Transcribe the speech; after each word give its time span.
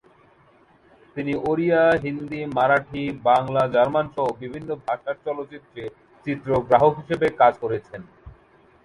তিনি 1.15 1.33
ওড়িয়া, 1.49 1.81
হিন্দি, 2.03 2.41
মারাঠি, 2.55 3.03
বাংলা, 3.23 3.63
জার্মান 3.67 4.05
সহ 4.15 4.27
বিভিন্ন 4.39 4.69
ভাষার 4.85 5.15
চলচ্চিত্রে 5.25 5.83
চিত্রগ্রাহক 6.25 6.93
হিসেবে 7.01 7.27
কাজ 7.41 7.53
করেছেন। 7.63 8.01